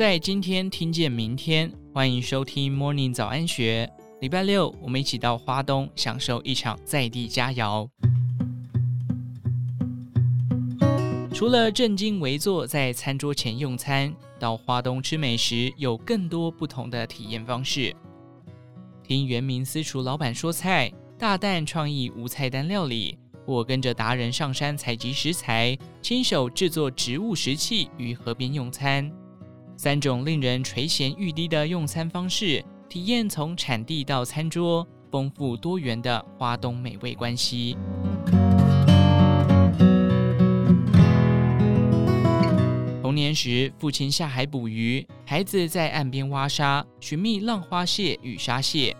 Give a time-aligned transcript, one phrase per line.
[0.00, 3.86] 在今天听见明天，欢迎收听 Morning 早安学。
[4.22, 7.86] 礼拜六，我们一起到花东享受一场在地佳肴。
[11.34, 17.94] 除了正襟危坐在餐桌前用餐，到花东吃美食有更多不同的体验方式。
[19.04, 29.12] 听原名私厨老板说菜，大胆创意无菜单料理，或跟着达人上山采集食材，亲手制作植物食器于河边用餐。
[29.82, 37.78] 三种令人垂涎欲滴的用餐方式，体验从产地到餐桌，丰富多元的花东美味关系。
[43.00, 48.94] 童年时，父亲下海捕鱼，孩子在岸边挖沙，寻觅浪花蟹与沙蟹。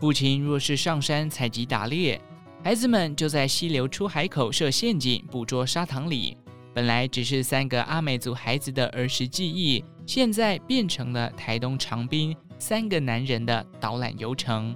[0.00, 2.20] 父亲若是上山采集打猎，
[2.64, 6.36] 孩子们就在溪流出海口设陷阱，捕捉沙塘里。
[6.74, 9.84] 本来只是三个阿美族孩子的儿时记忆。
[10.08, 14.74] 现在变成了台东长滨三个男人的导览游程，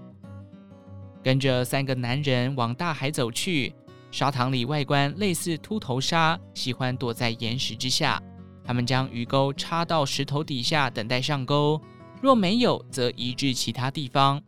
[1.25, 3.73] 跟着三个男人往大海走去。
[4.11, 8.23] 沙塘里外观类似秃头鲨，喜欢躲在岩石之下。
[8.63, 11.81] 他们将鱼钩插到石头底下，等待上钩。
[12.21, 14.39] 若没有，则移至其他地方。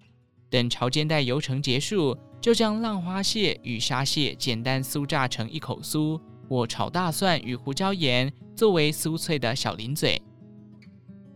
[0.50, 10.20] 等潮间带游程结束，就将浪花蟹与沙蟹简单酥炸成一口酥，或炒大蒜与胡椒盐，作为酥脆的小零嘴。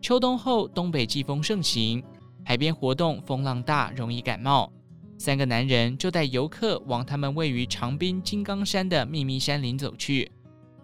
[0.00, 2.02] 秋冬后，东北季风盛行，
[2.44, 4.72] 海边活动风浪大，容易感冒。
[5.18, 10.30] 三个男人就带游客往他们位于长滨金刚山的秘密山林走去。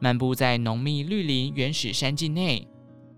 [0.01, 2.67] 漫步在浓密绿林原始山境内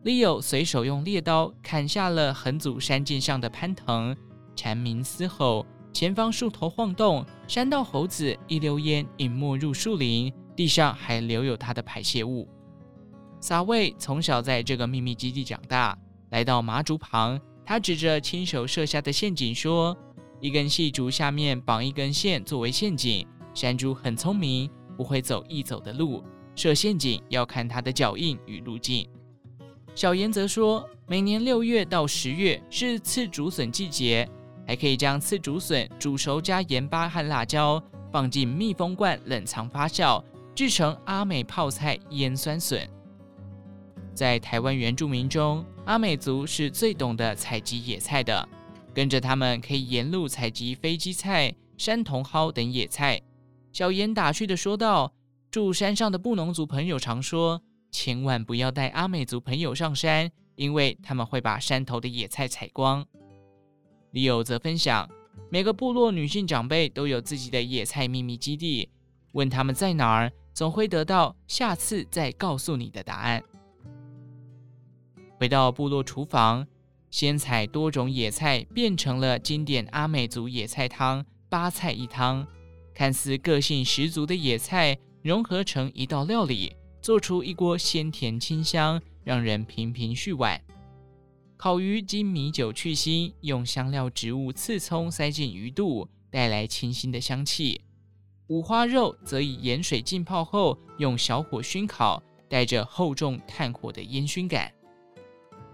[0.05, 4.15] ，Leo 随手用猎刀砍下了横阻山径上的攀藤，
[4.55, 12.47] 蝉鸣嘶吼，前方树头晃动，山道猴子一溜烟隐没入树林，地上还留有他的排泄物。
[13.47, 15.97] 撒卫从小在这个秘密基地长大，
[16.31, 19.97] 来到麻竹旁，他指着亲手设下的陷阱说
[20.43, 23.25] ：“一根细竹下面绑一根线作为陷阱。
[23.55, 26.25] 山猪很聪明，不会走易走的路，
[26.57, 29.09] 设陷阱要看它的脚印与路径。”
[29.95, 34.29] 小严则说：“每年六月到十月是刺竹笋季节，
[34.67, 40.21] 还可以将刺竹笋煮熟加盐巴和辣椒，放进密封罐冷藏发酵，
[40.53, 42.85] 制成阿美泡菜腌酸笋。”
[44.17, 48.49] 在台湾原住民中，阿美族是最懂得采集野菜的。
[48.95, 53.21] 跟着他们可以沿路采集飞机菜、山茼蒿等野菜。
[53.75, 55.13] 小严打趣地说道
[55.53, 57.61] ：“住山上的布农族朋友常说，
[57.91, 63.07] 千万不要带阿美族朋友上山，因为他们会把山头的野菜采光。”
[64.13, 65.07] 李友则分享，
[65.51, 68.89] 每个部落女性长辈都有自己的野菜秘密基地，
[69.33, 73.45] 问他们在哪儿，总会得到“下次再告诉你”的答案。
[75.39, 76.67] 回到部落厨房，
[77.11, 82.47] 先采多种野菜，变成了经典阿美族野菜汤——八菜一汤。
[82.95, 90.59] 看似个性十足的野菜，融合成一道料理，做出一锅鲜甜清香，让人频频续碗。
[91.59, 97.83] 烤鱼经米酒去腥，用香料植物刺葱塞进鱼肚，带来清新的香气。
[98.49, 104.73] 五花肉则以盐水浸泡后，用小火熏烤，带着厚重炭火的烟熏感。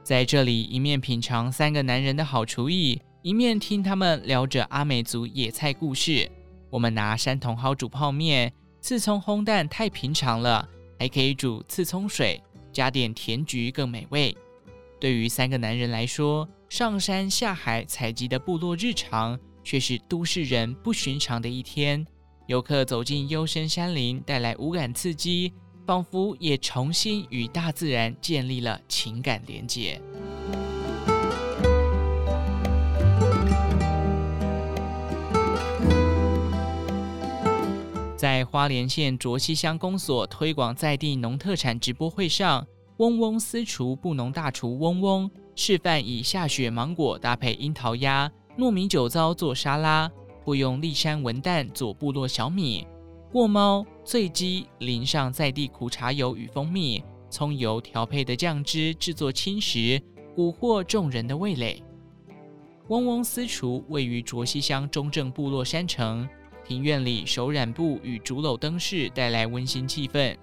[0.03, 6.29] 在这里，一面品尝三个男人的好厨艺，一面听他们聊着阿美族野菜故事。
[6.71, 10.69] 我们拿山茼蒿煮泡面，刺葱烘蛋太平常了，
[10.99, 12.43] 还可以煮刺葱水，
[12.73, 14.37] 加点甜菊更美味。
[14.99, 22.05] 对于三个男人来说，上山下海采集的部落日常，却是都市人不寻常的一天。
[22.49, 25.53] 游客走进幽深山林，带来五感刺激。
[25.87, 30.01] 仿佛也重新与大自然建立了情感连结。
[38.17, 42.65] 在花莲县卓溪乡公所推广在地农特产直播会上，
[42.99, 50.09] 嗡嗡私厨布农大厨嗡嗡示范以下雪芒果搭配樱桃鸭、糯米酒糟做沙拉，
[50.45, 52.87] 或用立山文旦做部落小米。
[53.33, 59.99] 过猫醉鸡淋上在地苦茶油与蜂蜜、葱油调配的酱汁，制作轻食，
[60.37, 61.83] 蛊惑众人的味蕾。
[62.89, 66.29] 嗡嗡私厨位于卓溪乡中正部落山城，
[66.63, 70.37] 庭院里手染布与竹篓灯饰带来温馨气氛，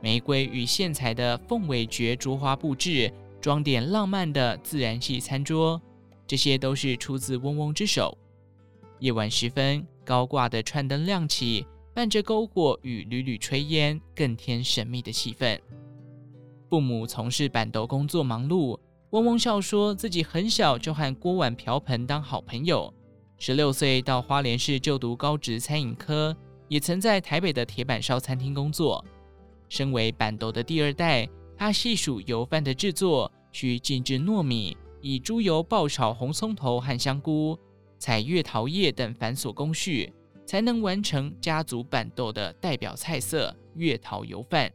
[0.00, 3.12] 玫瑰与线材的凤尾蕨竹花布置，
[3.42, 5.78] 装点浪漫的自然系餐桌，
[6.26, 8.16] 这些都是出自嗡嗡之手。
[9.00, 11.66] 夜晚时分，高挂的串灯亮起。
[11.94, 15.58] 伴着篝火与缕缕炊烟，更添神秘的气氛。
[16.70, 18.78] 父母从事板斗工作忙碌，
[19.10, 22.92] 嗡嗡笑说自己很小就和锅碗瓢盆当好朋友，
[23.36, 26.34] 十六岁到花莲市就读高职餐饮科，
[26.66, 29.04] 也曾在台北的铁板烧餐厅工作。
[29.68, 31.28] 身为办桌的第二代，
[31.58, 37.58] 他细数油饭的制作需静置糯米，以猪油爆炒红葱头和香菇，
[37.98, 40.10] 采月桃叶等繁琐工序。
[40.52, 44.70] 才能完成家族板豆的代表菜色月桃油饭。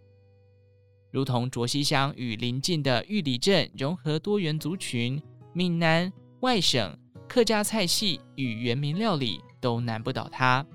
[1.12, 5.22] 如同卓溪乡与邻近的玉里镇融合多元族群，
[5.54, 6.98] 闽南、外省、
[7.30, 10.66] 客家菜系与原民料理都难不倒他。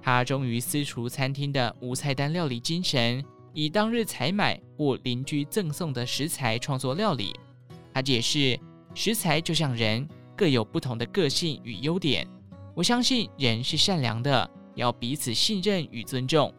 [0.00, 3.20] 他忠于私厨餐厅的无菜单料理精神，
[3.52, 7.34] 以当日采买或邻居赠送的食材创作料理。
[7.92, 8.56] 他解释，
[8.94, 12.24] 食材就像人，各有不同的个性与优点。
[12.80, 16.50] 我相信人是善良的，要彼此信任与尊重。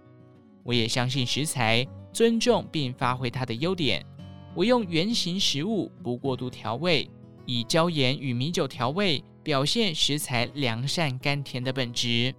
[0.62, 1.84] 我也相信食材，
[2.14, 4.06] 尊重并发挥它的优点。
[4.54, 7.10] 我用原型食物，不过度调味，
[7.48, 12.32] 以椒盐与米酒调味，表现食材良善甘甜的本质。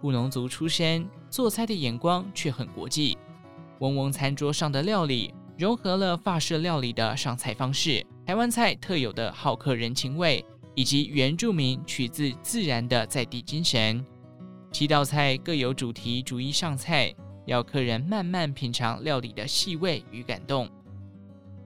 [0.00, 3.16] 布农族出身，做菜的眼光却很国际。
[3.78, 10.44] 嗡嗡餐桌上的料理，融合了法式料理的上菜方式，台湾菜特有的好客人情味。
[10.76, 14.04] 以及原住民取自自然的在地精神，
[14.70, 17.12] 七道菜各有主题，逐一上菜，
[17.46, 20.70] 要客人慢慢品尝料理的细味与感动。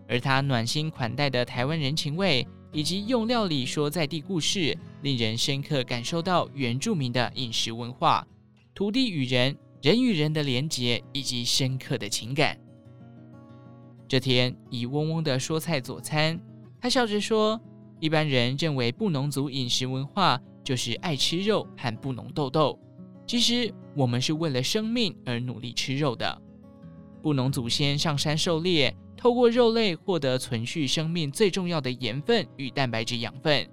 [0.08, 8.24] 而他暖心款待的台湾人情味，以及用料理说在地故事，令人深刻感受到原住民的饮食文化、
[8.72, 12.56] 土地与人、人与人的连结以及深刻的情感。
[14.06, 16.40] 这天，以嗡嗡的说菜佐餐，
[16.80, 17.60] 他笑着说。
[18.00, 22.78] 一般人认为布农族饮食文化就是爱吃肉和布农豆豆，
[23.26, 26.40] 其实我们是为了生命而努力吃肉的。
[27.22, 33.68] 布农祖先上山狩猎，透过肉类获得存续生命最重要的盐分与蛋白质养分。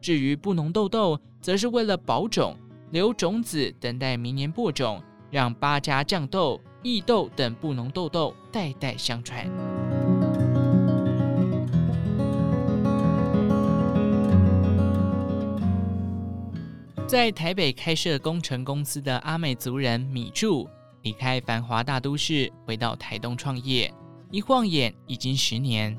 [0.00, 2.56] 至于布农豆豆，则是为了保种、
[2.90, 9.77] 留种子，等待明年播种，让八家酱豆、异豆等布农豆豆代代相传。
[17.08, 20.68] 在台北开设工程公司的阿美族人米柱，
[21.00, 23.90] 离开繁华大都市，回到台东创业。
[24.30, 25.98] 一晃眼已经十年。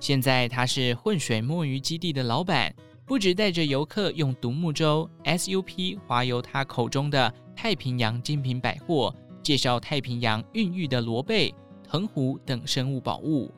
[0.00, 2.74] 现在他是混水摸鱼基地的老板，
[3.06, 9.14] 不止带着游客用独木舟 SUP 环游他口中的太平洋精品百货，
[9.44, 11.54] 介绍太平洋孕育的螺贝、
[11.88, 13.54] 藤壶等生物宝物。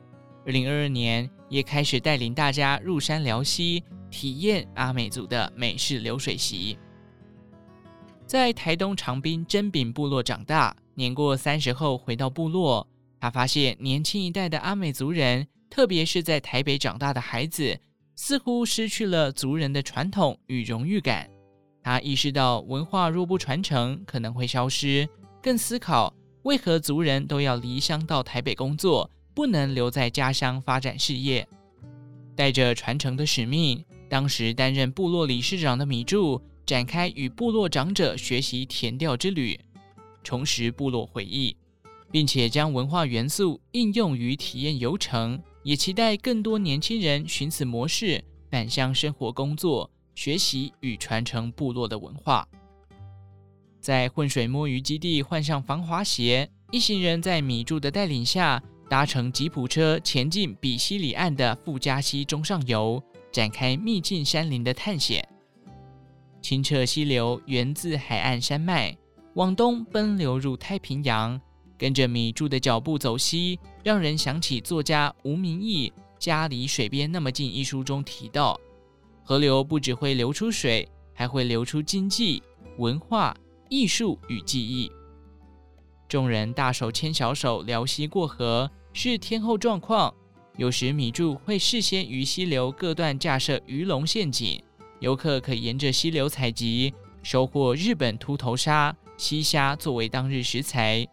[0.49, 3.83] 二零二二年，也开始带领大家入山聊溪。
[4.09, 6.75] 体验阿美族的美式流水席，
[8.25, 12.87] 在台东长滨真饼部落长大，年过三十后回到部落，
[13.19, 17.79] 他发现年轻一代的阿美族人，特别是在台北长大的孩子，
[18.15, 21.29] 似乎失去了族人的传统与荣誉感。
[21.83, 25.07] 他意识到文化若不传承，可能会消失，
[25.43, 26.11] 更思考
[26.41, 29.07] 为何族人都要离乡到台北工作，
[29.39, 31.47] 不能留在家乡发展事业，
[32.35, 33.85] 带着传承的使命。
[34.09, 39.57] 当时担任部落理事长的米柱展开与部落长者学习田调之旅，
[40.25, 41.55] 重拾部落回忆，
[42.11, 52.45] 并且将文化元素应用于体验游程，也期待更多年轻人循此模式返乡生活、工作、学习与传承部落的文化。
[53.79, 63.01] 在混水摸鱼基地换上防滑鞋，一行人在米柱的带领下搭乘吉普车前进比西里岸的富加溪中上游。
[63.31, 65.23] 展开秘境山林的探险，
[66.41, 68.97] 清澈溪流源自海岸山脉，
[69.35, 71.39] 往东奔流入太平洋。
[71.77, 78.59] 跟着米柱的脚步走西，让人想起作家吴明义《家离水边那么近》一书中提到，
[79.23, 82.41] 河流不只会流出水，还会流出经济、
[82.79, 83.37] 文化、
[83.69, 84.91] 艺术与记忆。
[86.07, 90.13] 众人大手牵小手辽西过河，是天候状况。
[90.57, 94.61] 有时米柱会事先于溪流各段架设鱼笼陷阱，
[94.99, 96.93] 游客可沿着溪流采集，
[97.23, 101.07] 收获日本秃头鲨、溪虾作为当日食材。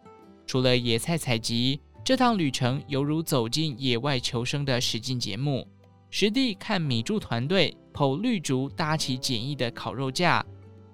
[0.45, 5.65] 除了野菜采集，这趟旅程犹如走进野外求生的实境节目，
[6.09, 10.45] 实地看米柱团队剖绿竹搭起简易的烤肉架，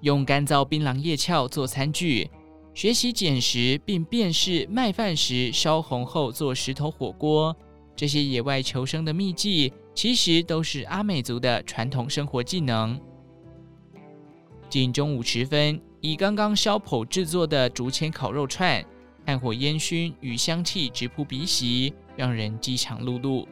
[0.01, 2.29] 用干燥槟榔叶鞘做餐具，
[2.73, 7.55] 学习捡拾并辨识麦饭石烧红后做石头火锅。
[7.95, 12.99] 这些野外求生的秘技，其实都是阿美族的传统生活技能。
[14.67, 18.83] 近中午时分，以刚刚削剖制作的竹签烤肉串，
[19.23, 23.45] 炭火烟熏与香气直扑鼻息，让人饥肠辘辘。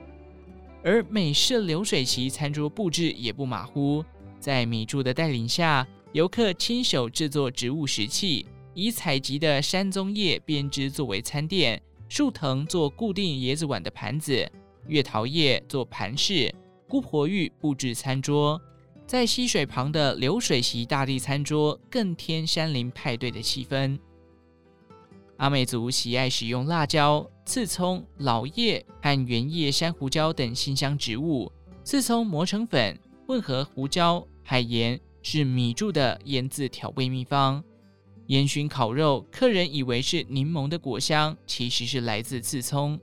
[0.84, 4.04] 而美式流水席餐桌布置也不马虎，
[4.40, 14.50] 在米柱的带领下，游客亲手制作植物食器，以采集的山棕叶编织作为餐垫，树藤做固定椰子碗的盘子，
[14.88, 16.54] 月桃叶做盘饰，
[16.88, 18.60] 姑婆芋布置餐桌。
[19.06, 24.00] 在溪水旁的流水席大地餐桌，更添山林派对的气氛。
[25.36, 31.52] 阿美族喜爱使用辣椒、刺葱、老叶和圆叶珊瑚椒等辛香植物。
[31.84, 32.98] 刺葱磨成粉，
[33.28, 37.62] 混合胡椒、海盐，是米柱的腌制调味秘方。
[38.32, 42.98] 烟熏烤肉，客人以为是柠檬的果香，其实是来自刺葱。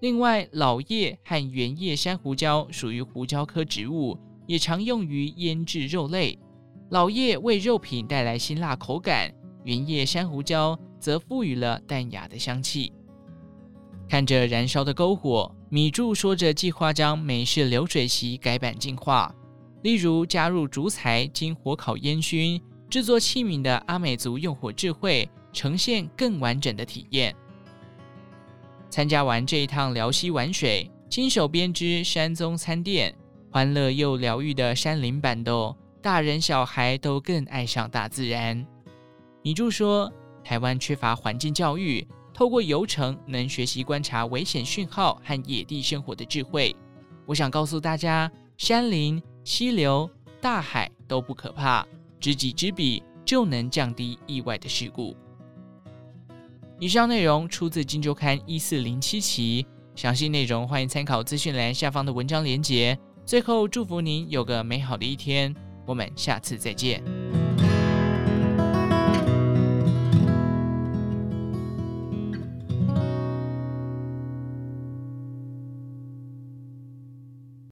[0.00, 6.38] 另外，老叶和圆叶山胡椒属于胡椒科植物，也常用于腌制肉类。
[6.90, 9.32] 老叶为肉品带来辛辣口感，
[9.64, 10.78] 圆叶山胡椒。
[10.98, 12.90] 则赋予了淡雅的香气。
[14.08, 19.32] 看着燃烧的篝火，米柱说着计划将美式流水席改版进化，
[19.82, 22.60] 例如加入竹材经火烤烟熏
[22.96, 27.36] 制作器皿的阿美族用火智慧，呈现更完整的体验。
[28.88, 33.14] 参加完这一趟辽溪玩水，亲手编织山棕餐垫，
[33.50, 38.66] 欢乐又疗愈的山林办桌，大人小孩都更爱上大自然。
[39.42, 40.10] 米柱说。
[40.42, 46.74] 台湾缺乏环境教育，透过游程能学习观察危险讯号和野地生活的智慧。
[47.26, 50.08] 我想告诉大家，山林、溪流、
[50.40, 51.86] 大海都不可怕，
[52.20, 55.16] 知己知彼就能降低意外的事故。
[56.78, 62.98] 以上内容出自《金周刊》一四零七期，详细内容欢迎参考资讯栏下方的文章连结。
[63.24, 65.54] 最后，祝福您有个美好的一天，
[65.86, 67.02] 我们下次再见。